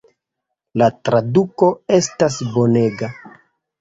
La 0.81 0.87
traduko 1.09 1.69
estas 1.99 2.39
bonega. 2.57 3.11